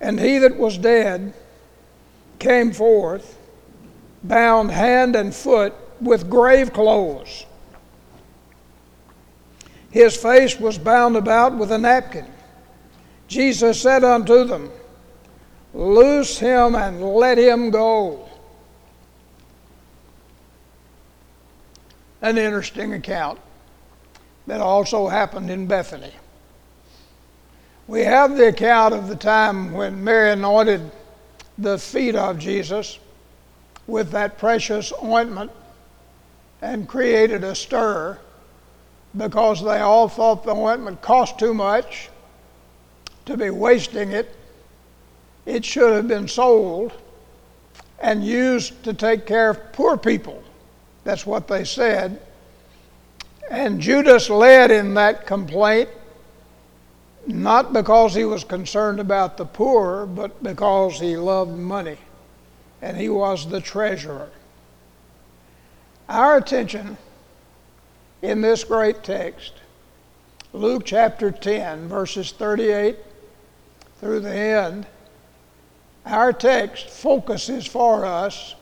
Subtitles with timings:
[0.00, 1.32] And he that was dead
[2.38, 3.36] came forth,
[4.22, 7.46] bound hand and foot with grave clothes.
[9.90, 12.26] His face was bound about with a napkin.
[13.26, 14.70] Jesus said unto them,
[15.74, 18.28] Loose him and let him go.
[22.22, 23.38] An interesting account
[24.46, 26.12] that also happened in Bethany.
[27.88, 30.90] We have the account of the time when Mary anointed
[31.56, 32.98] the feet of Jesus
[33.86, 35.50] with that precious ointment
[36.60, 38.18] and created a stir
[39.16, 42.10] because they all thought the ointment cost too much
[43.24, 44.36] to be wasting it.
[45.46, 46.92] It should have been sold
[48.00, 50.42] and used to take care of poor people.
[51.04, 52.20] That's what they said.
[53.50, 55.88] And Judas led in that complaint
[57.28, 61.98] not because he was concerned about the poor, but because he loved money
[62.80, 64.30] and he was the treasurer.
[66.08, 66.96] Our attention
[68.22, 69.52] in this great text,
[70.54, 72.96] Luke chapter 10, verses 38
[74.00, 74.86] through the end,
[76.06, 78.54] our text focuses for us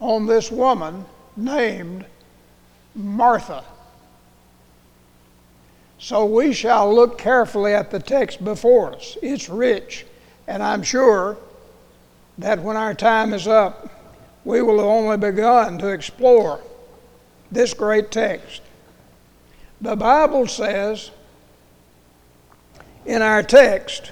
[0.00, 1.04] on this woman
[1.36, 2.06] named
[2.94, 3.64] Martha.
[6.02, 9.16] So we shall look carefully at the text before us.
[9.22, 10.04] It's rich,
[10.48, 11.36] and I'm sure
[12.38, 13.88] that when our time is up,
[14.44, 16.60] we will have only begun to explore
[17.52, 18.62] this great text.
[19.80, 21.12] The Bible says
[23.06, 24.10] in our text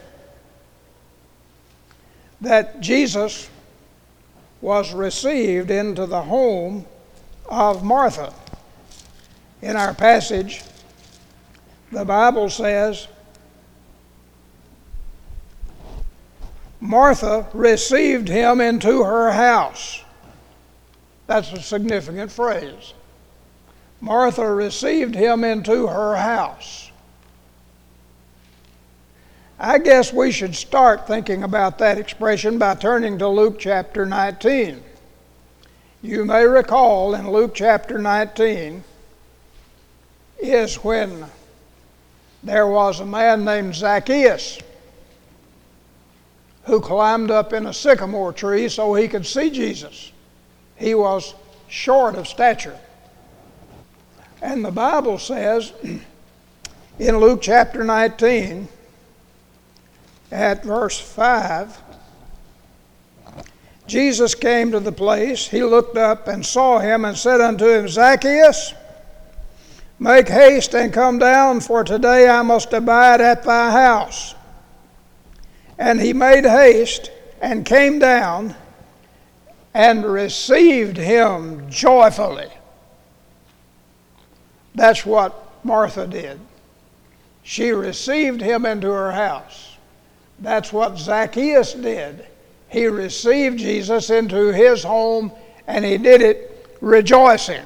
[2.41, 3.51] that Jesus
[4.61, 6.87] was received into the home
[7.47, 8.33] of Martha.
[9.61, 10.63] In our passage,
[11.91, 13.09] the Bible says
[16.81, 20.03] Martha received him into her house.
[21.27, 22.95] That's a significant phrase.
[24.01, 26.91] Martha received him into her house.
[29.59, 34.83] I guess we should start thinking about that expression by turning to Luke chapter 19.
[36.01, 38.83] You may recall in Luke chapter 19
[40.39, 41.27] is when
[42.43, 44.59] there was a man named Zacchaeus
[46.65, 50.13] who climbed up in a sycamore tree so he could see Jesus.
[50.77, 51.35] He was
[51.69, 52.79] short of stature.
[54.43, 55.73] And the Bible says
[56.99, 58.69] in Luke chapter 19,
[60.33, 61.77] at verse 5,
[63.87, 65.49] Jesus came to the place.
[65.49, 68.75] He looked up and saw him and said unto him, Zacchaeus,
[70.03, 74.35] Make haste and come down, for today I must abide at thy house.
[75.79, 77.11] And he made haste
[77.43, 78.55] and came down
[79.75, 82.49] and received him joyfully.
[84.75, 86.41] That's what Martha did.
[87.43, 89.77] She received him into her house.
[90.39, 92.27] That's what Zacchaeus did.
[92.69, 95.31] He received Jesus into his home
[95.67, 97.65] and he did it rejoicing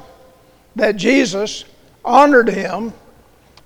[0.75, 1.65] that Jesus
[2.05, 2.93] honored him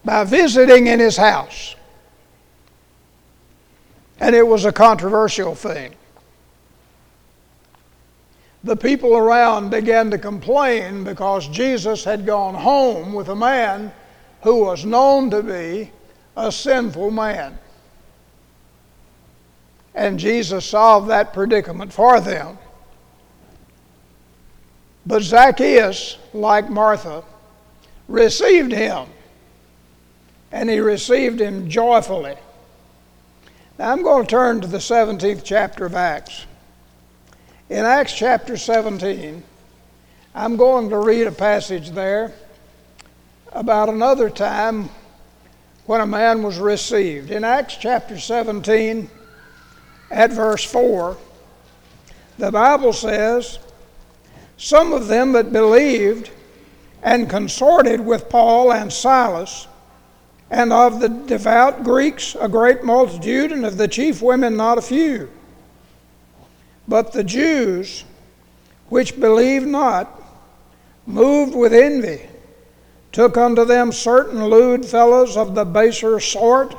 [0.05, 1.75] by visiting in his house.
[4.21, 5.95] And it was a controversial thing.
[8.65, 13.93] The people around began to complain because Jesus had gone home with a man
[14.43, 15.93] who was known to be
[16.37, 17.59] a sinful man.
[19.95, 22.59] And Jesus solved that predicament for them.
[25.07, 27.25] But Zacchaeus, like Martha,
[28.09, 29.07] received him,
[30.51, 32.37] and he received him joyfully.
[33.79, 36.47] Now I'm going to turn to the 17th chapter of Acts.
[37.69, 39.43] In Acts chapter 17,
[40.35, 42.33] I'm going to read a passage there
[43.53, 44.89] about another time
[45.87, 47.31] when a man was received.
[47.31, 49.11] In Acts chapter 17,
[50.11, 51.17] at verse 4,
[52.39, 53.59] the Bible says,
[54.57, 56.31] Some of them that believed
[57.03, 59.69] and consorted with Paul and Silas,
[60.51, 64.83] and of the devout Greeks a great multitude, and of the chief women not a
[64.83, 65.31] few.
[66.87, 68.05] But the Jews,
[68.89, 70.23] which believed not,
[71.07, 72.23] moved with envy,
[73.13, 76.75] took unto them certain lewd fellows of the baser sort,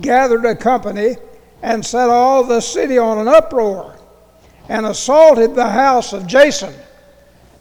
[0.00, 1.16] gathered a company,
[1.62, 3.96] and set all the city on an uproar,
[4.68, 6.74] and assaulted the house of Jason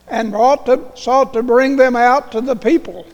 [0.07, 3.07] and to, sought to bring them out to the people.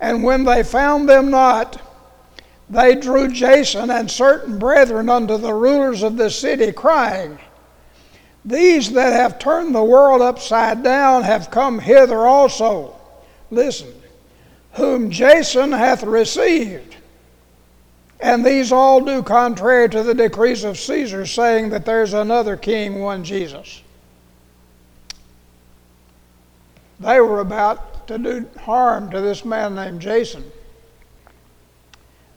[0.00, 1.80] And when they found them not,
[2.68, 7.38] they drew Jason and certain brethren unto the rulers of the city, crying,
[8.44, 12.96] These that have turned the world upside down have come hither also.
[13.50, 13.92] Listen,
[14.72, 16.96] whom Jason hath received.
[18.18, 23.00] And these all do contrary to the decrees of Caesar, saying that there's another king,
[23.00, 23.82] one Jesus.
[27.02, 30.44] They were about to do harm to this man named Jason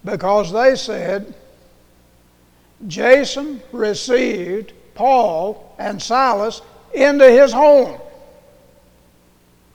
[0.03, 1.35] because they said
[2.87, 6.61] Jason received Paul and Silas
[6.93, 7.99] into his home.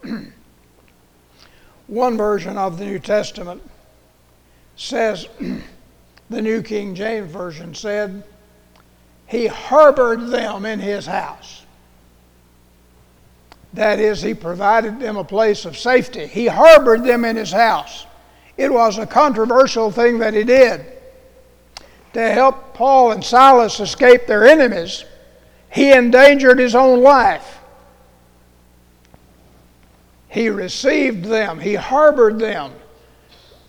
[1.86, 3.62] One version of the New Testament
[4.76, 5.26] says,
[6.30, 8.24] the New King James Version said,
[9.26, 11.59] he harbored them in his house.
[13.72, 16.26] That is, he provided them a place of safety.
[16.26, 18.06] He harbored them in his house.
[18.56, 20.84] It was a controversial thing that he did.
[22.14, 25.04] To help Paul and Silas escape their enemies,
[25.70, 27.60] he endangered his own life.
[30.28, 32.72] He received them, he harbored them.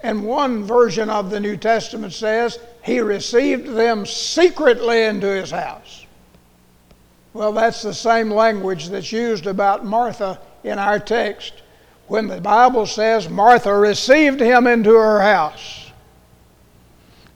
[0.02, 6.01] And one version of the New Testament says he received them secretly into his house.
[7.34, 11.54] Well, that's the same language that's used about Martha in our text
[12.08, 15.92] when the Bible says Martha received him into her house.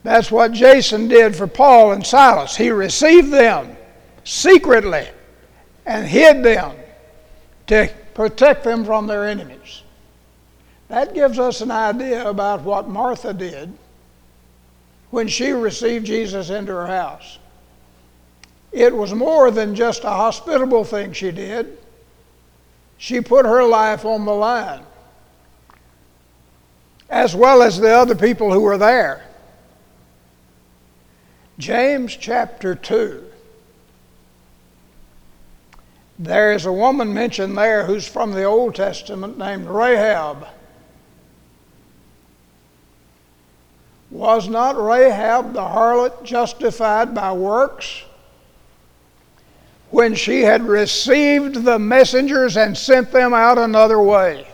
[0.04, 2.56] That's what Jason did for Paul and Silas.
[2.56, 3.76] He received them
[4.24, 5.08] secretly
[5.86, 6.76] and hid them
[7.68, 9.82] to protect them from their enemies.
[10.90, 13.74] That gives us an idea about what Martha did
[15.10, 17.40] when she received Jesus into her house.
[18.76, 21.78] It was more than just a hospitable thing she did.
[22.98, 24.84] She put her life on the line,
[27.10, 29.26] as well as the other people who were there.
[31.58, 33.24] James chapter 2.
[36.20, 40.48] There is a woman mentioned there who's from the Old Testament named Rahab.
[44.12, 48.04] Was not Rahab the harlot justified by works?
[49.96, 54.46] When she had received the messengers and sent them out another way.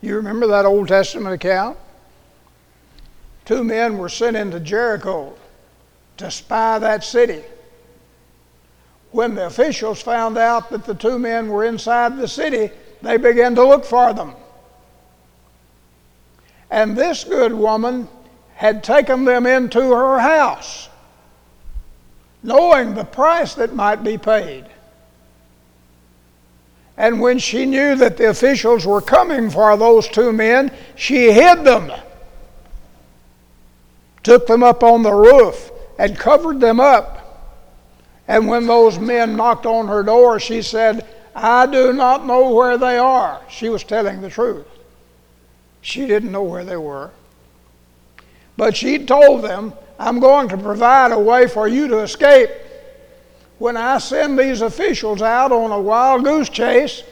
[0.00, 1.76] You remember that Old Testament account?
[3.44, 5.34] Two men were sent into Jericho
[6.18, 7.42] to spy that city.
[9.10, 12.70] When the officials found out that the two men were inside the city,
[13.02, 14.34] they began to look for them.
[16.70, 18.06] And this good woman
[18.54, 20.88] had taken them into her house
[22.44, 24.66] knowing the price that might be paid.
[26.96, 31.64] And when she knew that the officials were coming for those two men, she hid
[31.64, 31.90] them,
[34.22, 37.22] took them up on the roof, and covered them up.
[38.28, 42.78] And when those men knocked on her door, she said, I do not know where
[42.78, 43.40] they are.
[43.48, 44.66] She was telling the truth.
[45.80, 47.10] She didn't know where they were.
[48.56, 52.50] But she told them I'm going to provide a way for you to escape.
[53.58, 57.02] When I send these officials out on a wild goose chase,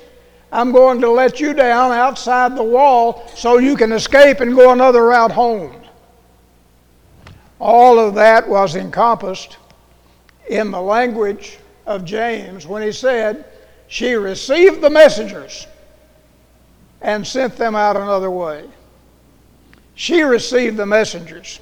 [0.51, 4.73] I'm going to let you down outside the wall so you can escape and go
[4.73, 5.75] another route home.
[7.59, 9.57] All of that was encompassed
[10.49, 13.45] in the language of James when he said,
[13.87, 15.67] She received the messengers
[17.01, 18.69] and sent them out another way.
[19.95, 21.61] She received the messengers.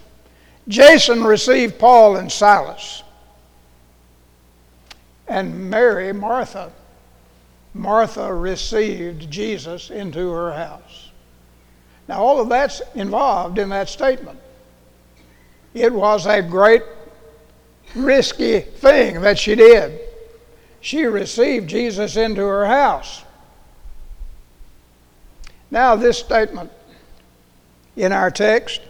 [0.69, 3.03] Jason received Paul and Silas.
[5.27, 6.73] And Mary, Martha,
[7.73, 11.11] Martha received Jesus into her house.
[12.09, 14.39] Now, all of that's involved in that statement.
[15.75, 16.83] It was a great,
[17.95, 20.01] risky thing that she did.
[20.81, 23.23] She received Jesus into her house.
[25.71, 26.73] Now, this statement
[27.97, 28.81] in our text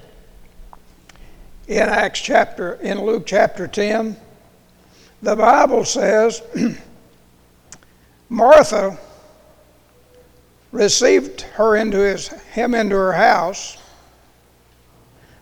[1.70, 4.16] in Acts chapter, in Luke chapter 10,
[5.22, 6.42] the Bible says
[8.28, 8.98] Martha
[10.72, 13.78] received her into his, him into her house,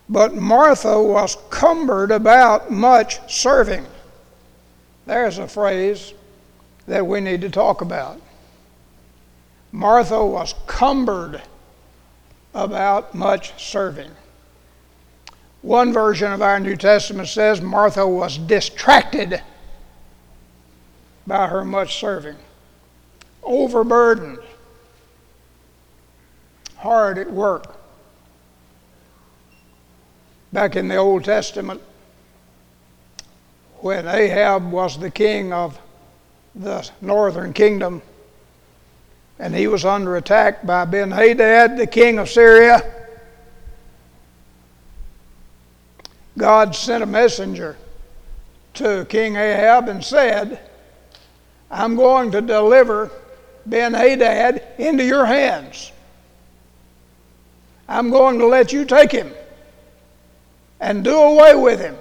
[0.06, 3.86] but Martha was cumbered about much serving.
[5.06, 6.12] There's a phrase
[6.86, 8.20] that we need to talk about.
[9.72, 11.40] Martha was cumbered
[12.52, 14.10] about much serving.
[15.62, 19.42] One version of our New Testament says Martha was distracted
[21.26, 22.36] by her much serving,
[23.42, 24.38] overburdened,
[26.76, 27.74] hard at work.
[30.52, 31.82] back in the Old Testament
[33.80, 35.78] when Ahab was the king of
[36.54, 38.00] the northern kingdom
[39.38, 42.97] and he was under attack by Ben Hadad, the king of Syria.
[46.38, 47.76] God sent a messenger
[48.74, 50.60] to King Ahab and said,
[51.70, 53.10] I'm going to deliver
[53.66, 55.92] Ben Hadad into your hands.
[57.88, 59.32] I'm going to let you take him
[60.80, 61.96] and do away with him.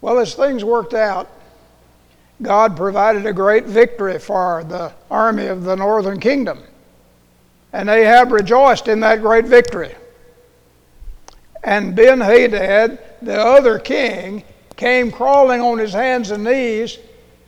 [0.00, 1.28] Well, as things worked out,
[2.40, 6.62] God provided a great victory for the army of the northern kingdom.
[7.72, 9.94] And Ahab rejoiced in that great victory.
[11.64, 14.44] And Ben Hadad, the other king,
[14.76, 16.98] came crawling on his hands and knees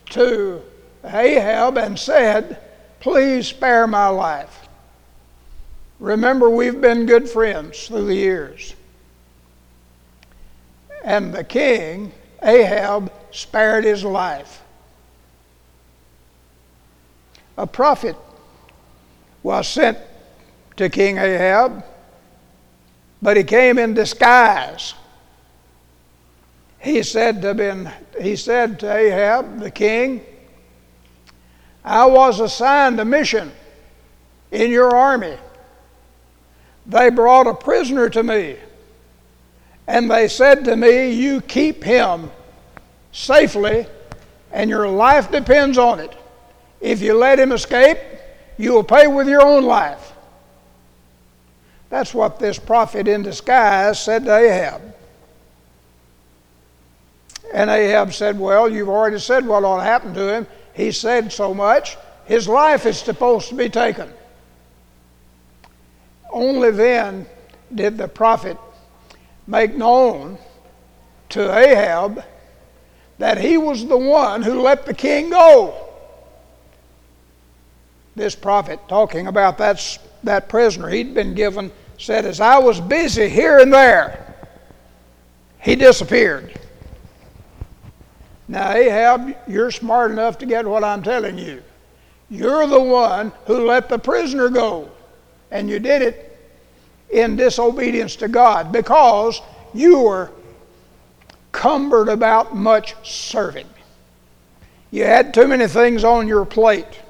[0.09, 0.61] to
[1.03, 2.59] Ahab and said,
[2.99, 4.67] Please spare my life.
[5.99, 8.73] Remember, we've been good friends through the years.
[11.03, 14.63] And the king, Ahab, spared his life.
[17.55, 18.15] A prophet
[19.43, 19.97] was sent
[20.75, 21.83] to King Ahab,
[23.21, 24.93] but he came in disguise.
[26.79, 30.23] He said to ben, he said to Ahab, the king,
[31.83, 33.51] I was assigned a mission
[34.51, 35.37] in your army
[36.87, 38.55] they brought a prisoner to me.
[39.87, 42.31] And they said to me, You keep him
[43.11, 43.85] safely,
[44.51, 46.15] and your life depends on it.
[46.79, 47.97] If you let him escape,
[48.57, 50.13] you will pay with your own life.
[51.89, 54.81] That's what this prophet in disguise said to Ahab.
[57.53, 60.47] And Ahab said, Well, you've already said what ought to happen to him.
[60.73, 61.97] He said so much.
[62.25, 64.11] His life is supposed to be taken.
[66.29, 67.25] Only then
[67.73, 68.57] did the prophet
[69.47, 70.37] make known
[71.29, 72.23] to Ahab
[73.17, 75.86] that he was the one who let the king go.
[78.17, 83.29] This prophet, talking about that, that prisoner he'd been given, said, As I was busy
[83.29, 84.35] here and there,
[85.59, 86.59] he disappeared.
[88.47, 91.61] Now, Ahab, you're smart enough to get what I'm telling you.
[92.27, 94.89] You're the one who let the prisoner go.
[95.51, 96.39] And you did it
[97.11, 99.43] in disobedience to God because
[99.75, 100.31] you were
[101.51, 103.67] cumbered about much serving.
[104.89, 107.01] You had too many things on your plate.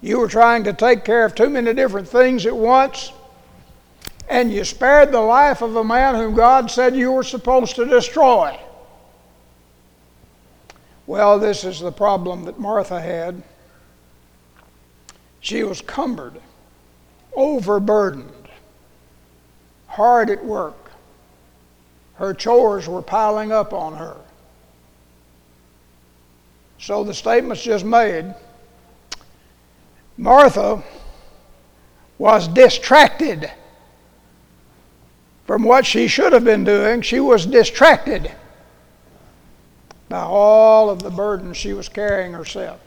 [0.00, 3.12] You were trying to take care of too many different things at once.
[4.28, 7.86] And you spared the life of a man whom God said you were supposed to
[7.86, 8.58] destroy.
[11.06, 13.42] Well, this is the problem that Martha had.
[15.40, 16.40] She was cumbered
[17.38, 18.48] overburdened,
[19.86, 20.90] hard at work.
[22.16, 24.16] Her chores were piling up on her.
[26.80, 28.34] So the statement's just made.
[30.18, 30.82] Martha
[32.18, 33.50] was distracted
[35.46, 37.00] from what she should have been doing.
[37.00, 38.30] She was distracted
[40.08, 42.80] by all of the burden she was carrying herself.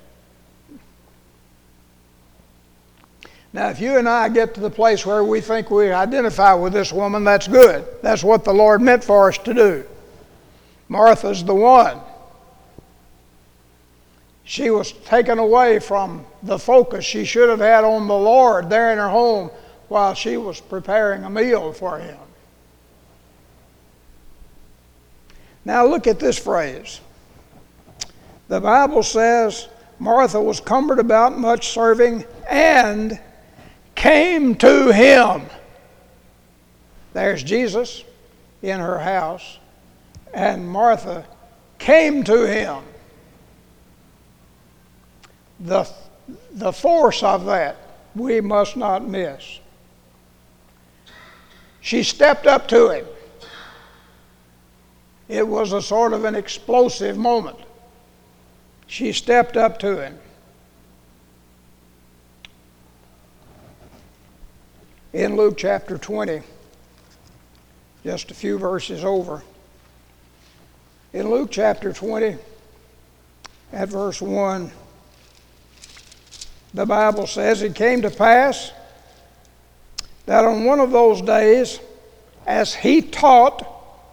[3.54, 6.74] Now, if you and I get to the place where we think we identify with
[6.74, 7.86] this woman, that's good.
[8.02, 9.86] That's what the Lord meant for us to do.
[10.90, 12.00] Martha's the one.
[14.44, 18.92] She was taken away from the focus she should have had on the Lord there
[18.92, 19.52] in her home
[19.88, 22.18] while she was preparing a meal for him.
[25.64, 27.02] Now, look at this phrase.
[28.48, 29.68] The Bible says
[30.00, 33.20] Martha was cumbered about much serving and
[33.96, 35.44] came to him.
[37.14, 38.04] There's Jesus
[38.62, 39.60] in her house,
[40.34, 41.26] and Martha
[41.78, 42.84] came to him.
[45.60, 45.88] The,
[46.54, 47.78] the force of that
[48.16, 49.60] we must not miss.
[51.80, 53.06] She stepped up to him.
[55.28, 57.58] It was a sort of an explosive moment.
[58.88, 60.18] She stepped up to him.
[65.14, 66.42] in Luke chapter 20,
[68.04, 69.44] just a few verses over.
[71.14, 72.38] In Luke chapter 20,
[73.74, 74.72] at verse 1,
[76.74, 78.72] the Bible says, It came to pass
[80.26, 81.80] that on one of those days,
[82.46, 83.68] as he taught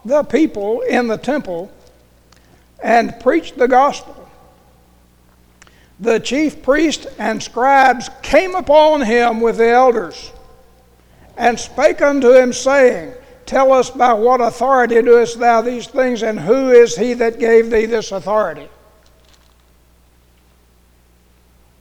[0.05, 1.71] the people in the temple
[2.83, 4.15] and preached the gospel,
[5.99, 10.31] the chief priests and scribes came upon him with the elders
[11.37, 13.13] and spake unto him, saying,
[13.45, 17.71] Tell us by what authority doest thou these things, and who is he that gave
[17.71, 18.69] thee this authority?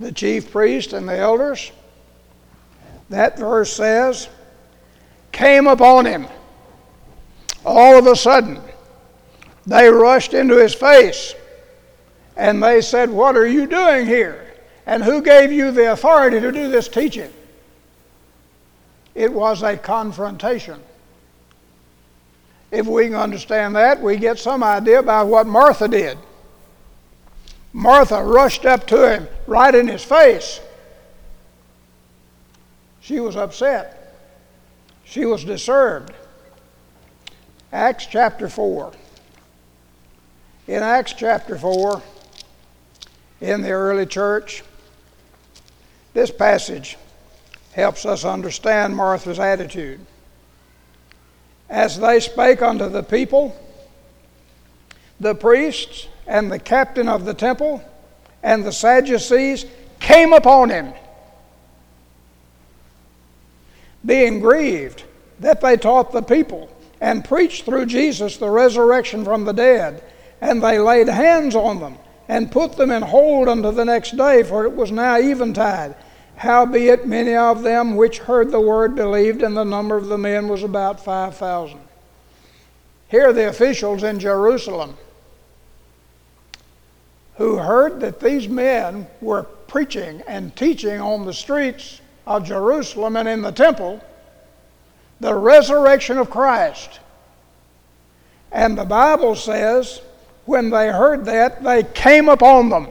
[0.01, 1.73] The chief priest and the elders,
[3.11, 4.29] that verse says,
[5.33, 6.27] came upon him.
[7.65, 8.61] All of a sudden,
[9.67, 11.35] they rushed into his face
[12.37, 14.55] and they said, What are you doing here?
[14.87, 17.31] And who gave you the authority to do this teaching?
[19.15, 20.81] It was a confrontation.
[22.71, 26.17] If we can understand that, we get some idea about what Martha did.
[27.73, 30.61] Martha rushed up to him right in his face.
[33.01, 34.17] She was upset.
[35.05, 36.13] She was disturbed.
[37.73, 38.93] Acts chapter 4.
[40.67, 42.03] In Acts chapter 4,
[43.41, 44.63] in the early church,
[46.13, 46.99] this passage
[47.73, 50.01] helps us understand Martha's attitude.
[51.71, 53.57] As they spake unto the people,
[55.21, 57.83] the priests and the captain of the temple
[58.43, 59.67] and the Sadducees
[59.99, 60.93] came upon him,
[64.05, 65.03] being grieved
[65.41, 66.71] that they taught the people
[67.01, 70.03] and preached through Jesus the resurrection from the dead.
[70.41, 71.97] And they laid hands on them
[72.29, 75.97] and put them in hold unto the next day, for it was now eventide.
[76.37, 80.47] Howbeit, many of them which heard the word believed, and the number of the men
[80.47, 81.81] was about 5,000.
[83.09, 84.97] Here, are the officials in Jerusalem
[87.39, 93.29] who heard that these men were preaching and teaching on the streets of Jerusalem and
[93.29, 94.05] in the temple
[95.21, 96.99] the resurrection of Christ.
[98.51, 100.01] And the Bible says,
[100.47, 102.89] when they heard that, they came upon them.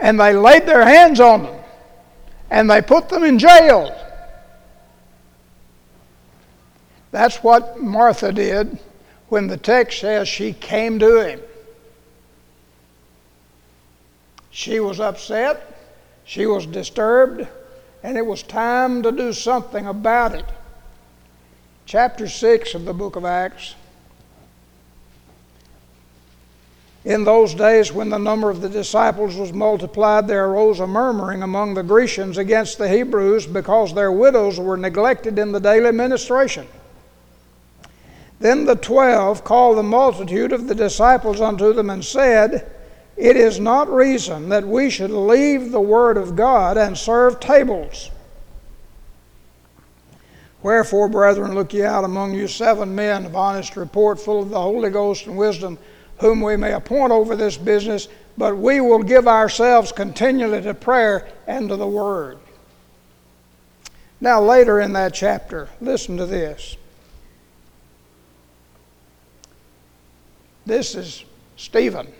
[0.00, 1.56] And they laid their hands on them.
[2.50, 3.94] And they put them in jail.
[7.10, 8.78] That's what Martha did
[9.28, 11.40] when the text says she came to him.
[14.50, 15.78] She was upset,
[16.24, 17.46] she was disturbed,
[18.02, 20.46] and it was time to do something about it.
[21.86, 23.74] Chapter 6 of the book of Acts.
[27.04, 31.42] In those days, when the number of the disciples was multiplied, there arose a murmuring
[31.42, 36.66] among the Grecians against the Hebrews because their widows were neglected in the daily ministration.
[38.38, 42.70] Then the twelve called the multitude of the disciples unto them and said,
[43.16, 48.10] it is not reason that we should leave the Word of God and serve tables.
[50.62, 54.60] Wherefore, brethren, look ye out among you seven men of honest report, full of the
[54.60, 55.78] Holy Ghost and wisdom,
[56.18, 61.28] whom we may appoint over this business, but we will give ourselves continually to prayer
[61.46, 62.38] and to the Word.
[64.20, 66.76] Now, later in that chapter, listen to this.
[70.66, 71.24] This is
[71.56, 72.12] Stephen.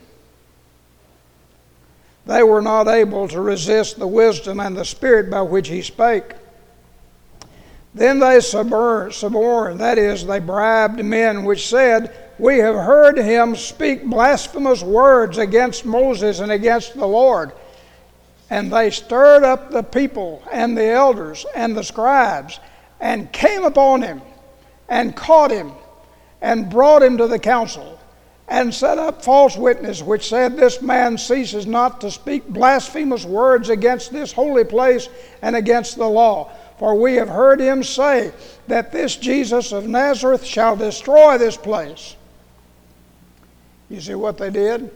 [2.26, 6.34] They were not able to resist the wisdom and the spirit by which he spake.
[7.94, 14.04] Then they suborned, that is, they bribed men which said, We have heard him speak
[14.04, 17.52] blasphemous words against Moses and against the Lord.
[18.48, 22.60] And they stirred up the people and the elders and the scribes
[23.00, 24.22] and came upon him
[24.88, 25.72] and caught him
[26.40, 27.99] and brought him to the council
[28.50, 33.68] and set up false witness, which said, This man ceases not to speak blasphemous words
[33.68, 35.08] against this holy place
[35.40, 36.50] and against the law.
[36.76, 38.32] For we have heard him say
[38.66, 42.16] that this Jesus of Nazareth shall destroy this place.
[43.88, 44.90] You see what they did?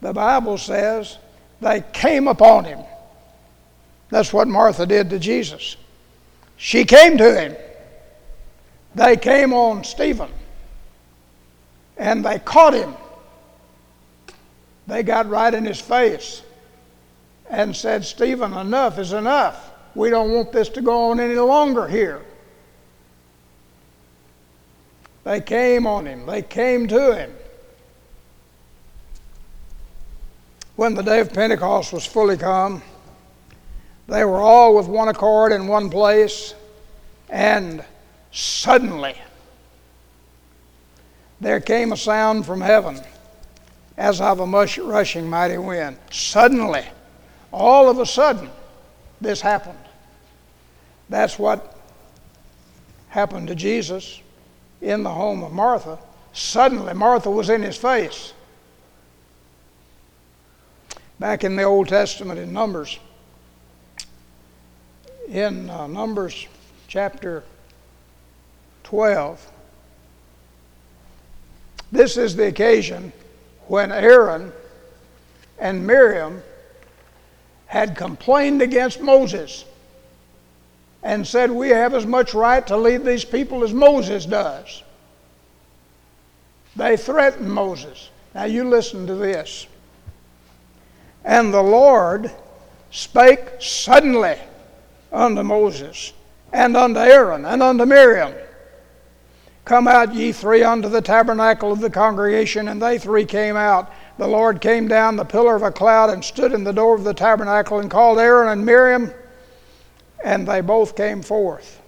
[0.00, 1.16] The Bible says
[1.60, 2.80] they came upon him.
[4.08, 5.76] That's what Martha did to Jesus.
[6.56, 7.56] She came to him.
[8.96, 10.30] They came on Stephen
[11.96, 12.94] and they caught him.
[14.86, 16.42] They got right in his face
[17.50, 19.70] and said, Stephen, enough is enough.
[19.94, 22.22] We don't want this to go on any longer here.
[25.24, 27.32] They came on him, they came to him.
[30.76, 32.82] When the day of Pentecost was fully come,
[34.08, 36.54] they were all with one accord in one place,
[37.28, 37.82] and
[38.30, 39.16] suddenly
[41.40, 43.00] there came a sound from heaven
[43.96, 45.98] as of a rushing mighty wind.
[46.10, 46.84] Suddenly,
[47.52, 48.50] all of a sudden,
[49.20, 49.78] this happened.
[51.08, 51.76] That's what
[53.08, 54.20] happened to Jesus
[54.80, 55.98] in the home of Martha.
[56.32, 58.32] Suddenly, Martha was in his face.
[61.18, 62.98] Back in the Old Testament in Numbers,
[65.28, 66.46] in uh, Numbers
[66.88, 67.42] chapter
[68.84, 69.50] 12.
[71.92, 73.12] This is the occasion
[73.68, 74.52] when Aaron
[75.58, 76.42] and Miriam
[77.66, 79.64] had complained against Moses
[81.02, 84.82] and said, We have as much right to lead these people as Moses does.
[86.74, 88.10] They threatened Moses.
[88.34, 89.66] Now you listen to this.
[91.24, 92.30] And the Lord
[92.90, 94.36] spake suddenly
[95.12, 96.12] unto Moses,
[96.52, 98.32] and unto Aaron, and unto Miriam.
[99.66, 102.68] Come out, ye three, unto the tabernacle of the congregation.
[102.68, 103.92] And they three came out.
[104.16, 107.02] The Lord came down the pillar of a cloud and stood in the door of
[107.02, 109.12] the tabernacle and called Aaron and Miriam,
[110.24, 111.82] and they both came forth.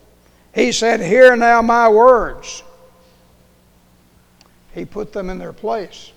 [0.52, 2.64] He said, Hear now my words.
[4.74, 6.12] He put them in their place.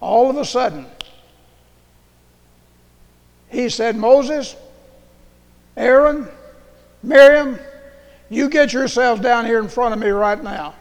[0.00, 0.86] All of a sudden,
[3.48, 4.56] he said, Moses,
[5.76, 6.26] Aaron,
[7.02, 7.58] Miriam,
[8.30, 10.74] you get yourselves down here in front of me right now.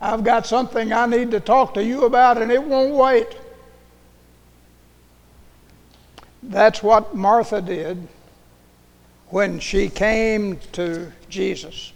[0.00, 3.36] I've got something I need to talk to you about, and it won't wait.
[6.42, 8.08] That's what Martha did
[9.28, 11.92] when she came to Jesus.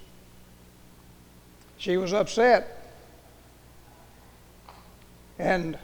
[1.79, 2.74] She was upset.
[5.38, 5.79] And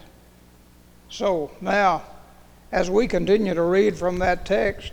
[1.09, 2.03] so now,
[2.73, 4.93] as we continue to read from that text,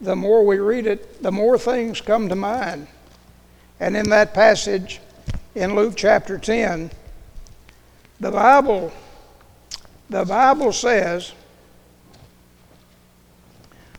[0.00, 2.86] the more we read it, the more things come to mind.
[3.80, 5.00] And in that passage
[5.54, 6.90] in Luke chapter 10,
[8.20, 8.92] the Bible
[10.10, 11.32] the Bible says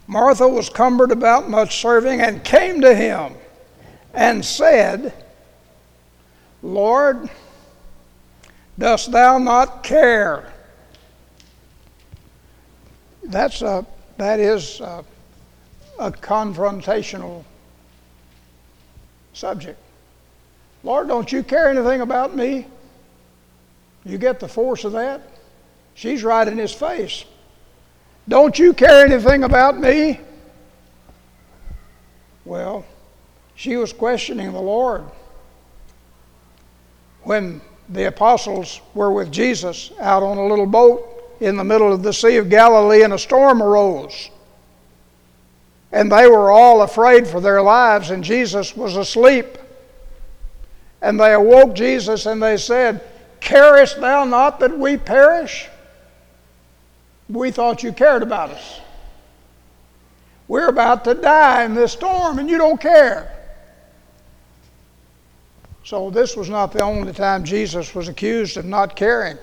[0.07, 3.33] Martha was cumbered about much serving and came to him
[4.13, 5.13] and said,
[6.61, 7.29] Lord,
[8.77, 10.53] dost thou not care?
[13.23, 13.85] That's a,
[14.17, 15.03] that is a,
[15.99, 17.43] a confrontational
[19.33, 19.79] subject.
[20.83, 22.67] Lord, don't you care anything about me?
[24.03, 25.21] You get the force of that?
[25.95, 27.25] She's right in his face.
[28.27, 30.19] Don't you care anything about me?
[32.43, 32.85] Well,
[33.55, 35.03] she was questioning the Lord.
[37.23, 42.03] When the apostles were with Jesus out on a little boat in the middle of
[42.03, 44.29] the Sea of Galilee and a storm arose.
[45.91, 49.57] And they were all afraid for their lives, and Jesus was asleep.
[51.01, 53.01] And they awoke Jesus and they said,
[53.39, 55.67] Carest thou not that we perish?
[57.29, 58.79] We thought you cared about us.
[60.47, 63.31] We're about to die in this storm, and you don't care.
[65.83, 69.37] So, this was not the only time Jesus was accused of not caring.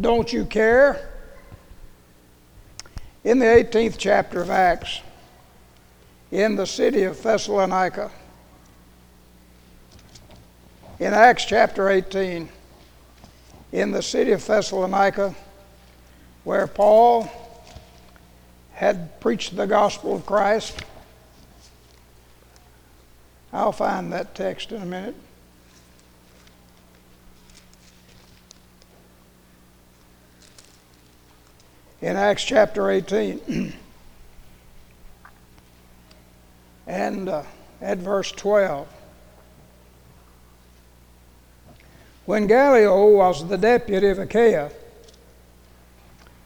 [0.00, 1.15] Don't you care?
[3.26, 5.00] In the 18th chapter of Acts,
[6.30, 8.12] in the city of Thessalonica,
[11.00, 12.48] in Acts chapter 18,
[13.72, 15.34] in the city of Thessalonica,
[16.44, 17.28] where Paul
[18.74, 20.78] had preached the gospel of Christ,
[23.52, 25.16] I'll find that text in a minute.
[32.02, 33.72] In Acts chapter 18
[36.86, 37.42] and uh,
[37.80, 38.86] at verse 12.
[42.26, 44.70] When Gallio was the deputy of Achaia,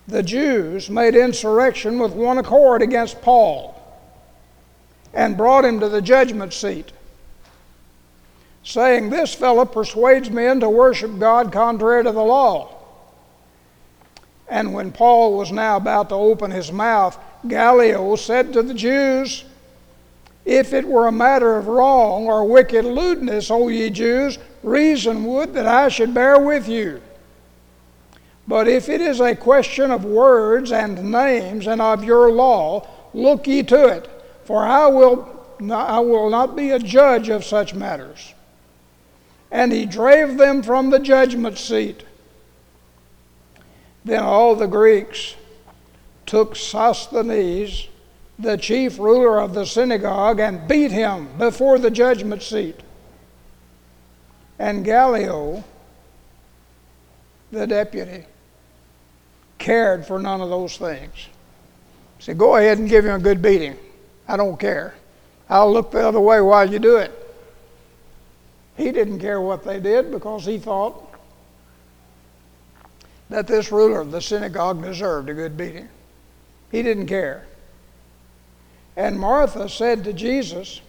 [0.07, 3.77] the Jews made insurrection with one accord against Paul
[5.13, 6.93] and brought him to the judgment seat,
[8.63, 12.80] saying, This fellow persuades men to worship God contrary to the law.
[14.51, 19.45] And when Paul was now about to open his mouth, Gallio said to the Jews,
[20.45, 25.55] If it were a matter of wrong or wicked lewdness, O ye Jews, reason would
[25.55, 27.01] that I should bear with you.
[28.47, 33.47] But if it is a question of words and names and of your law, look
[33.47, 34.09] ye to it
[34.51, 35.29] for I will,
[35.61, 38.35] not, I will not be a judge of such matters.
[39.49, 42.03] And he drave them from the judgment seat.
[44.05, 45.35] Then all the Greeks
[46.27, 47.89] took Sosthenes,
[48.39, 52.81] the chief ruler of the synagogue, and beat him before the judgment seat.
[54.59, 55.65] And Gallio,
[57.51, 58.25] the deputy,
[59.59, 61.29] cared for none of those things.
[62.19, 63.77] He said, Go ahead and give him a good beating.
[64.29, 64.95] I don't care.
[65.49, 67.13] I'll look the other way while you do it.
[68.77, 71.10] He didn't care what they did because he thought
[73.31, 75.89] that this ruler of the synagogue deserved a good beating.
[76.71, 77.47] He didn't care.
[78.97, 80.81] And Martha said to Jesus,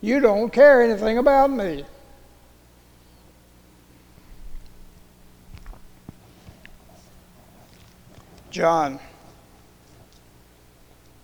[0.00, 1.84] You don't care anything about me.
[8.50, 8.98] John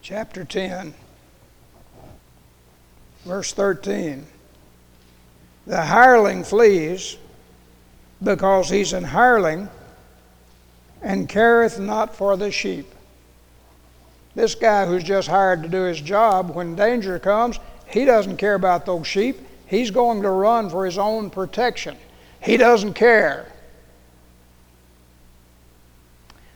[0.02, 0.94] chapter 10,
[3.24, 4.26] verse 13.
[5.66, 7.16] The hireling flees
[8.22, 9.68] because he's an hireling
[11.06, 12.92] and careth not for the sheep.
[14.34, 18.56] This guy who's just hired to do his job, when danger comes, he doesn't care
[18.56, 19.38] about those sheep.
[19.68, 21.96] He's going to run for his own protection.
[22.42, 23.52] He doesn't care.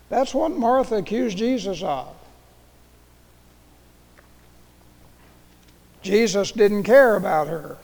[0.08, 2.12] That's what Martha accused Jesus of.
[6.02, 7.78] Jesus didn't care about her.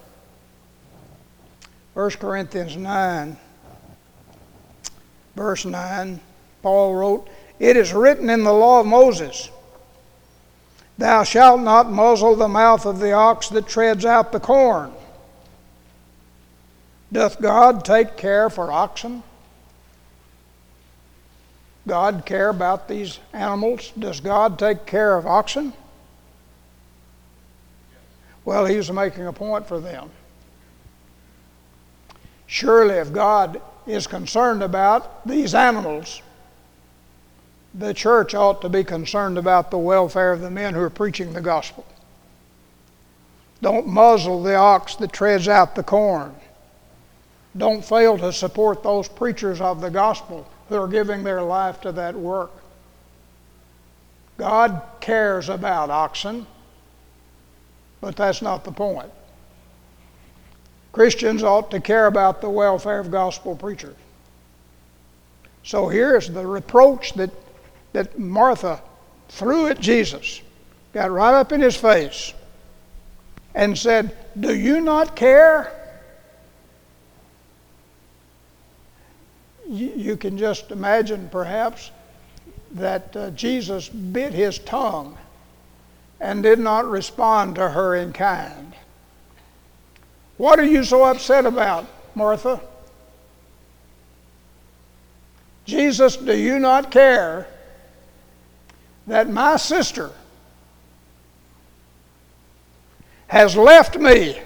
[1.94, 3.36] 1 Corinthians 9,
[5.36, 6.20] verse 9,
[6.66, 7.28] Paul wrote,
[7.60, 9.50] It is written in the law of Moses,
[10.98, 14.92] Thou shalt not muzzle the mouth of the ox that treads out the corn.
[17.12, 19.22] Doth God take care for oxen?
[21.86, 23.92] God care about these animals?
[23.96, 25.72] Does God take care of oxen?
[28.44, 30.10] Well, he was making a point for them.
[32.48, 36.22] Surely, if God is concerned about these animals,
[37.78, 41.32] the church ought to be concerned about the welfare of the men who are preaching
[41.32, 41.84] the gospel.
[43.60, 46.34] Don't muzzle the ox that treads out the corn.
[47.56, 51.92] Don't fail to support those preachers of the gospel who are giving their life to
[51.92, 52.50] that work.
[54.38, 56.46] God cares about oxen,
[58.00, 59.10] but that's not the point.
[60.92, 63.96] Christians ought to care about the welfare of gospel preachers.
[65.62, 67.30] So here's the reproach that,
[67.96, 68.82] that Martha
[69.30, 70.42] threw at Jesus,
[70.92, 72.34] got right up in his face,
[73.54, 75.72] and said, Do you not care?
[79.66, 81.90] you can just imagine, perhaps,
[82.72, 85.16] that uh, Jesus bit his tongue
[86.20, 88.74] and did not respond to her in kind.
[90.36, 92.60] What are you so upset about, Martha?
[95.64, 97.48] Jesus, do you not care
[99.06, 100.10] that my sister
[103.28, 104.40] has left me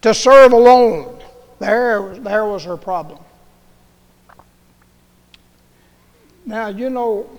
[0.00, 1.20] to serve alone?
[1.58, 3.20] There, there was her problem.
[6.44, 7.30] Now, you know,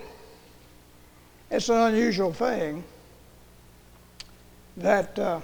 [1.50, 2.82] it's an unusual thing
[4.78, 5.40] that uh,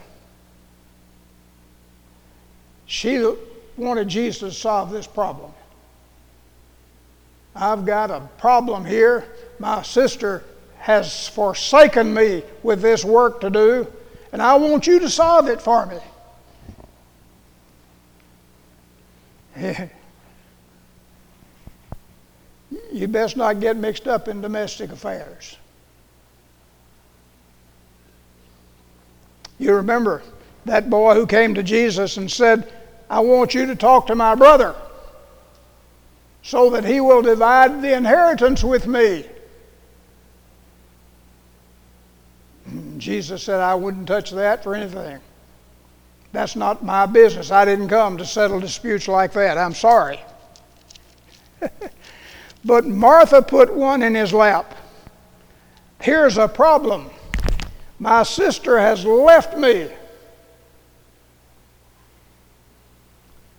[2.86, 3.32] she
[3.76, 5.52] wanted Jesus to solve this problem.
[7.54, 9.24] I've got a problem here.
[9.58, 10.44] My sister
[10.78, 13.86] has forsaken me with this work to do,
[14.32, 15.98] and I want you to solve it for me.
[22.92, 25.56] you best not get mixed up in domestic affairs.
[29.58, 30.22] You remember
[30.64, 32.72] that boy who came to Jesus and said,
[33.10, 34.74] I want you to talk to my brother
[36.42, 39.24] so that he will divide the inheritance with me.
[42.98, 45.20] Jesus said, I wouldn't touch that for anything.
[46.32, 47.50] That's not my business.
[47.50, 49.58] I didn't come to settle disputes like that.
[49.58, 50.20] I'm sorry.
[52.64, 54.76] but Martha put one in his lap.
[56.00, 57.10] Here's a problem
[57.98, 59.88] my sister has left me.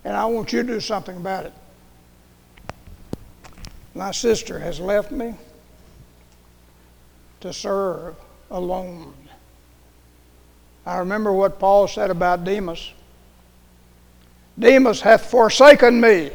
[0.03, 1.53] And I want you to do something about it.
[4.01, 5.35] My sister has left me
[7.41, 8.15] to serve
[8.49, 9.13] alone.
[10.87, 12.93] I remember what Paul said about Demas.
[14.57, 16.31] Demas hath forsaken me,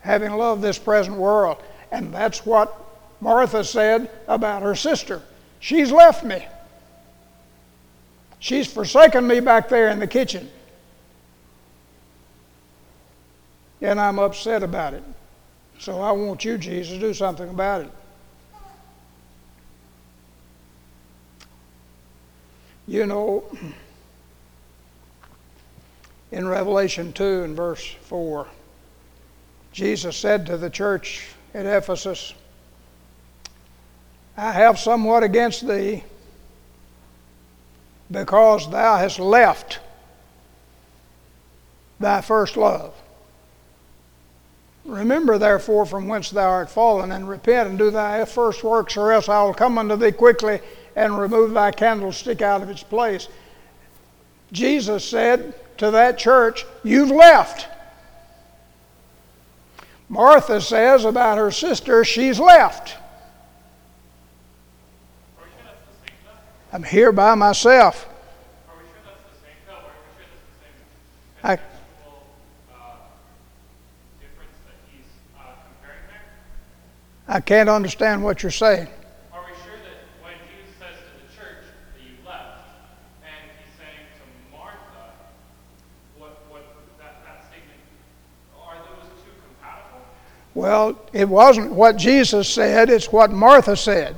[0.00, 1.58] having loved this present world.
[1.90, 2.74] And that's what
[3.20, 5.20] Martha said about her sister.
[5.60, 6.42] She's left me.
[8.38, 10.48] She's forsaken me back there in the kitchen.
[13.82, 15.04] And I'm upset about it.
[15.82, 17.90] So I want you, Jesus, to do something about it.
[22.86, 23.42] You know,
[26.30, 28.46] in Revelation 2 and verse 4,
[29.72, 32.32] Jesus said to the church at Ephesus,
[34.36, 36.04] I have somewhat against thee
[38.08, 39.80] because thou hast left
[41.98, 42.94] thy first love.
[44.84, 49.12] Remember therefore from whence thou art fallen, and repent and do thy first works, or
[49.12, 50.60] else I will come unto thee quickly
[50.96, 53.28] and remove thy candlestick out of its place.
[54.50, 57.68] Jesus said to that church, You've left.
[60.08, 62.96] Martha says about her sister, She's left.
[66.72, 68.08] I'm here by myself.
[71.44, 71.58] I,
[77.32, 78.88] I can't understand what you're saying.
[79.32, 82.68] Are we sure that when Jesus says to the church that you left,
[83.24, 85.14] and he's saying to Martha,
[86.18, 86.62] what, what
[86.98, 87.80] that, that statement,
[88.60, 90.04] are those two compatible?
[90.52, 94.14] Well, it wasn't what Jesus said, it's what Martha said.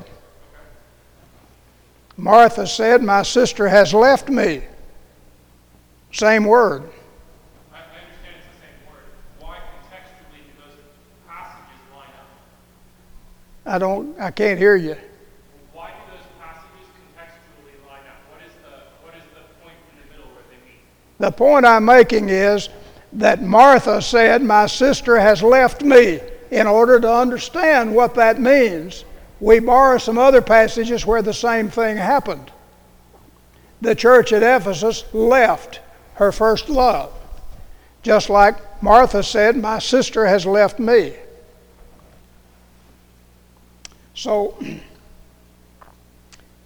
[2.17, 4.63] Martha said, My sister has left me.
[6.13, 6.83] Same word.
[7.73, 9.05] I, I understand it's the same word.
[9.39, 10.79] Why contextually do those
[11.29, 12.27] passages line up?
[13.67, 14.97] I don't I can't hear you.
[15.73, 18.21] Why do those passages contextually line up?
[18.31, 20.81] What is the, what is the point in the middle where they meet?
[21.19, 22.69] The point I'm making is
[23.15, 26.21] that Martha said, My sister has left me.
[26.51, 29.05] In order to understand what that means,
[29.41, 32.53] we borrow some other passages where the same thing happened.
[33.81, 35.81] The church at Ephesus left
[36.15, 37.13] her first love,
[38.03, 41.15] just like Martha said, My sister has left me.
[44.15, 44.57] So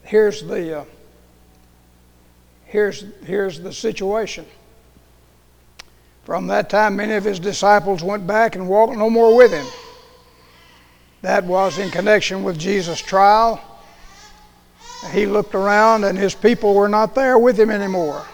[0.03, 0.85] here's the, uh,
[2.67, 4.47] here's, here's the situation.
[6.25, 9.67] From that time, many of his disciples went back and walked no more with him.
[11.23, 13.61] That was in connection with Jesus' trial.
[15.13, 18.27] He looked around and his people were not there with him anymore.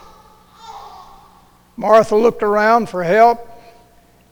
[1.77, 3.49] Martha looked around for help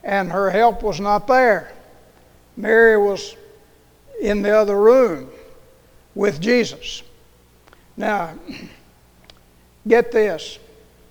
[0.03, 1.73] and her help was not there.
[2.57, 3.37] Mary was
[4.22, 5.28] in the other room
[6.14, 7.02] with Jesus.
[7.96, 8.38] Now,
[9.87, 10.58] get this.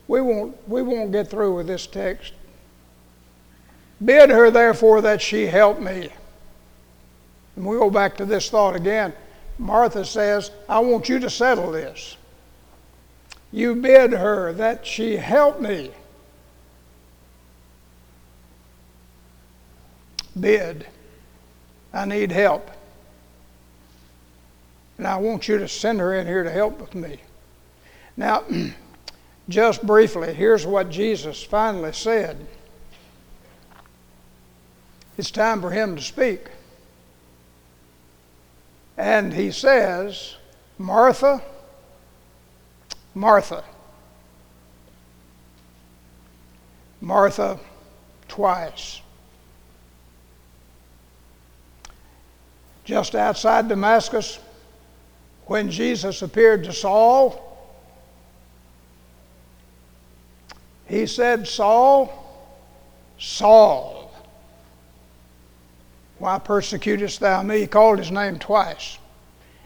[0.07, 2.33] We won't, we won't get through with this text.
[4.03, 6.09] Bid her, therefore, that she help me.
[7.55, 9.13] And we go back to this thought again.
[9.59, 12.17] Martha says, I want you to settle this.
[13.51, 15.91] You bid her that she help me.
[20.39, 20.87] Bid.
[21.93, 22.71] I need help.
[25.01, 27.17] And I want you to send her in here to help with me.
[28.15, 28.43] Now,
[29.49, 32.45] just briefly, here's what Jesus finally said.
[35.17, 36.49] It's time for him to speak.
[38.95, 40.35] And he says,
[40.77, 41.41] Martha,
[43.15, 43.63] Martha.
[47.01, 47.59] Martha
[48.27, 49.01] twice.
[52.85, 54.37] Just outside Damascus,
[55.51, 57.37] when Jesus appeared to Saul,
[60.87, 62.09] he said, Saul,
[63.19, 64.13] Saul,
[66.19, 67.59] why persecutest thou me?
[67.59, 68.97] He called his name twice.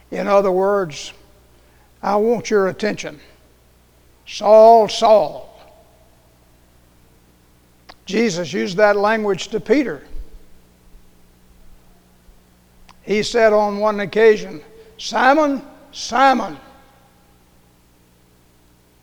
[0.10, 1.14] In other words,
[2.02, 3.20] I want your attention.
[4.26, 5.56] Saul, Saul.
[8.08, 10.02] Jesus used that language to Peter.
[13.04, 14.64] He said on one occasion,
[14.98, 15.62] Simon,
[15.96, 16.58] Simon,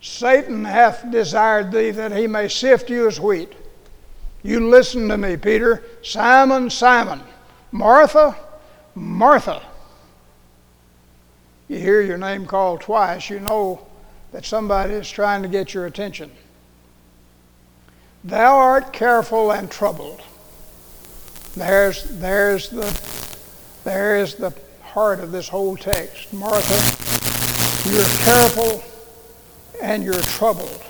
[0.02, 3.50] Satan hath desired thee that he may sift you as wheat.
[4.42, 5.83] You listen to me, Peter.
[6.02, 7.22] Simon, Simon.
[7.70, 8.37] Martha,
[8.94, 9.62] Martha.
[11.66, 13.87] You hear your name called twice, you know
[14.33, 16.31] that somebody is trying to get your attention.
[18.22, 20.20] Thou art careful and troubled.
[21.57, 22.85] There's, there's the,
[23.85, 24.52] there is the
[24.92, 26.31] heart of this whole text.
[26.35, 26.74] Martha,
[27.90, 28.85] you're careful
[29.83, 30.83] and you're troubled.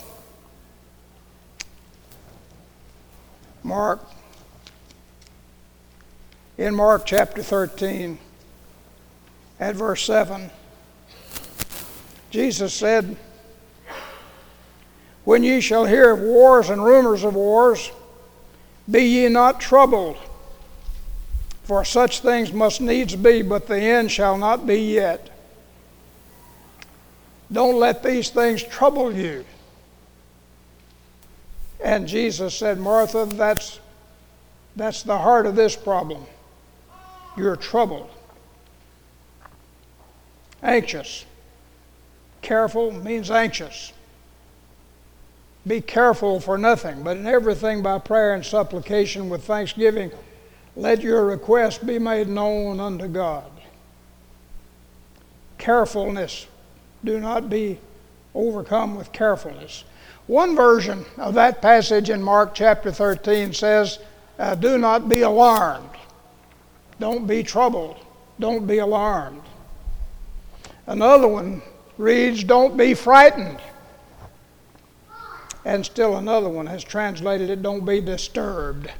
[3.63, 4.05] Mark,
[6.59, 8.19] in Mark chapter 13,
[9.61, 10.51] at verse 7,
[12.31, 13.17] Jesus said,
[15.23, 17.93] When ye shall hear of wars and rumors of wars,
[18.91, 20.17] be ye not troubled.
[21.65, 25.31] For such things must needs be, but the end shall not be yet.
[27.51, 29.45] Don't let these things trouble you.
[31.83, 33.79] And Jesus said, Martha, that's,
[34.77, 36.25] that's the heart of this problem.
[37.37, 38.11] You're troubled,
[40.63, 41.25] anxious.
[42.41, 43.93] Careful means anxious.
[45.67, 50.11] Be careful for nothing, but in everything by prayer and supplication with thanksgiving
[50.77, 53.51] let your request be made known unto God.
[55.59, 56.47] Carefulness.
[57.05, 57.79] Do not be
[58.35, 59.85] overcome with carefulness.
[60.27, 63.99] One version of that passage in Mark chapter 13 says,
[64.39, 65.91] uh, Do not be alarmed.
[66.99, 67.97] Don't be troubled.
[68.39, 69.43] Don't be alarmed.
[70.87, 71.63] Another one
[71.99, 73.59] reads, Don't be frightened.
[75.65, 78.91] And still another one has translated it, Don't be disturbed.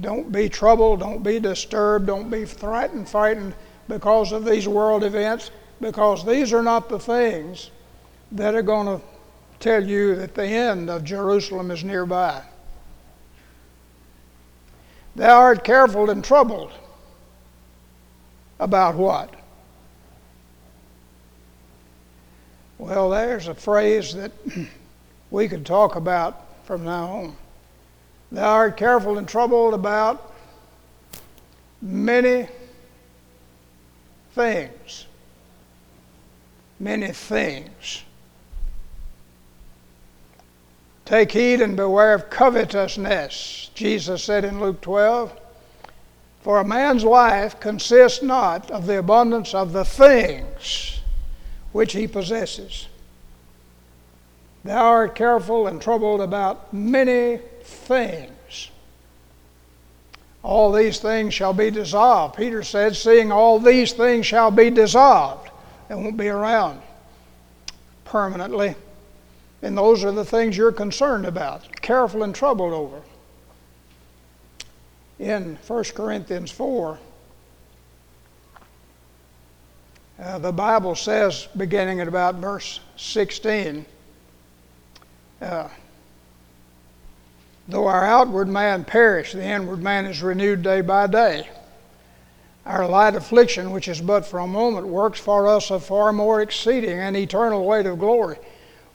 [0.00, 3.54] Don't be troubled, don't be disturbed, don't be frightened, frightened
[3.88, 7.70] because of these world events, because these are not the things
[8.32, 9.04] that are going to
[9.60, 12.42] tell you that the end of Jerusalem is nearby.
[15.16, 16.72] Thou art careful and troubled.
[18.60, 19.34] About what?
[22.76, 24.32] Well, there's a phrase that
[25.30, 27.36] we could talk about from now on.
[28.30, 30.32] Thou art careful and troubled about
[31.80, 32.48] many
[34.32, 35.06] things.
[36.78, 38.02] Many things.
[41.04, 45.32] Take heed and beware of covetousness, Jesus said in Luke 12.
[46.42, 51.00] For a man's life consists not of the abundance of the things
[51.72, 52.88] which he possesses.
[54.64, 58.70] Thou art careful and troubled about many things.
[60.42, 62.36] All these things shall be dissolved.
[62.36, 65.50] Peter said, Seeing all these things shall be dissolved,
[65.88, 66.80] they won't be around
[68.04, 68.74] permanently.
[69.62, 73.02] And those are the things you're concerned about, careful and troubled over.
[75.18, 76.98] In 1 Corinthians 4,
[80.20, 83.84] uh, the Bible says, beginning at about verse 16,
[85.42, 85.68] uh,
[87.68, 91.48] though our outward man perish, the inward man is renewed day by day.
[92.64, 96.40] Our light affliction, which is but for a moment, works for us a far more
[96.40, 98.38] exceeding and eternal weight of glory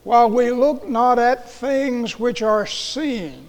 [0.04, 3.48] while we look not at things which are seen,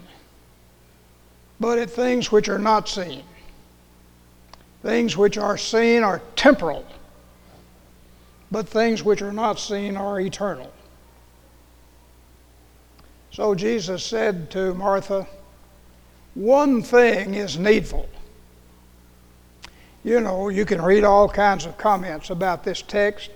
[1.59, 3.23] but at things which are not seen.
[4.81, 6.85] Things which are seen are temporal,
[8.51, 10.71] but things which are not seen are eternal.
[13.35, 15.27] So Jesus said to Martha,
[16.35, 18.07] One thing is needful.
[20.05, 23.29] You know, you can read all kinds of comments about this text.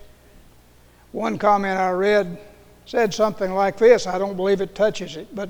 [1.11, 2.37] One comment I read
[2.85, 4.07] said something like this.
[4.07, 5.49] I don't believe it touches it, but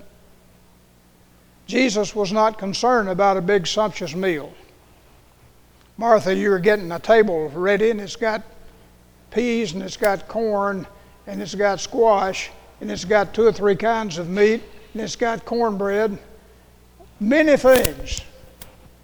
[1.67, 4.51] Jesus was not concerned about a big sumptuous meal.
[5.95, 8.41] Martha, you are getting a table ready, and it's got
[9.29, 10.87] peas, and it's got corn,
[11.27, 12.49] and it's got squash,
[12.81, 14.63] and it's got two or three kinds of meat,
[14.93, 16.17] and it's got cornbread.
[17.19, 18.21] Many things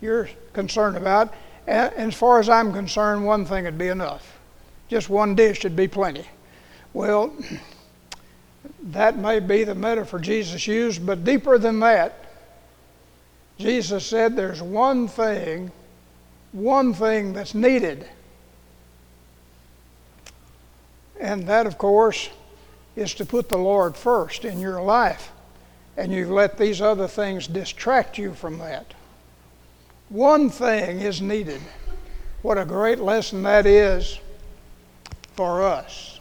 [0.01, 1.33] you're concerned about.
[1.67, 4.37] And as far as I'm concerned, one thing would be enough.
[4.87, 6.25] Just one dish would be plenty.
[6.93, 7.33] Well,
[8.83, 12.25] that may be the metaphor Jesus used, but deeper than that,
[13.57, 15.71] Jesus said there's one thing,
[16.51, 18.07] one thing that's needed.
[21.19, 22.29] And that, of course,
[22.95, 25.31] is to put the Lord first in your life.
[25.97, 28.93] And you've let these other things distract you from that.
[30.09, 31.61] One thing is needed.
[32.41, 34.19] What a great lesson that is
[35.35, 36.15] for us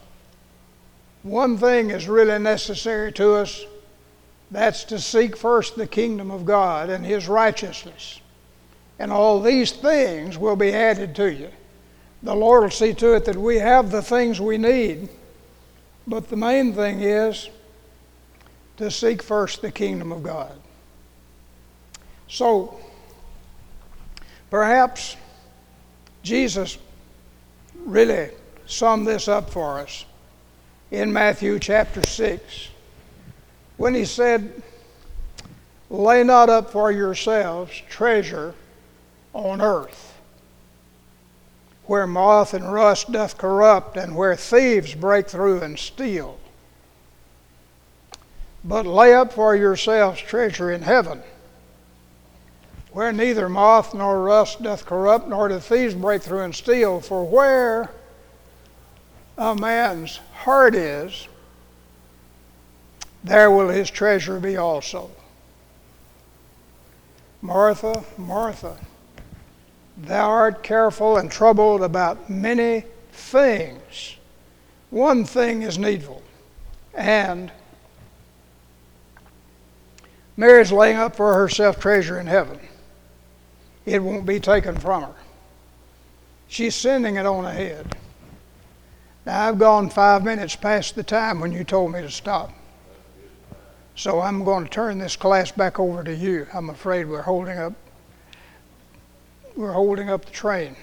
[1.24, 3.64] one thing is really necessary to us
[4.50, 8.20] that's to seek first the kingdom of God and His righteousness.
[8.98, 11.48] And all these things will be added to you.
[12.22, 15.08] The Lord will see to it that we have the things we need.
[16.06, 17.48] But the main thing is
[18.76, 20.52] to seek first the kingdom of God.
[22.28, 22.78] So,
[24.50, 25.16] perhaps
[26.22, 26.78] Jesus
[27.84, 28.30] really
[28.66, 30.04] summed this up for us
[30.90, 32.68] in Matthew chapter 6
[33.76, 34.62] when he said,
[35.90, 38.54] Lay not up for yourselves treasure
[39.32, 40.13] on earth,
[41.86, 46.38] where moth and rust doth corrupt, and where thieves break through and steal.
[48.64, 51.22] But lay up for yourselves treasure in heaven,
[52.92, 57.00] where neither moth nor rust doth corrupt, nor do thieves break through and steal.
[57.00, 57.90] For where
[59.36, 61.28] a man's heart is,
[63.22, 65.10] there will his treasure be also.
[67.42, 68.78] Martha, Martha,
[69.96, 74.16] thou art careful and troubled about many things.
[74.90, 76.22] One thing is needful,
[76.94, 77.50] and
[80.36, 82.58] Mary is laying up for herself treasure in heaven.
[83.86, 85.14] it won't be taken from her.
[86.48, 87.96] She's sending it on ahead.
[89.26, 92.52] Now, I've gone five minutes past the time when you told me to stop.
[93.96, 96.46] So I'm going to turn this class back over to you.
[96.52, 97.72] I'm afraid we're holding up
[99.56, 100.76] we're holding up the train.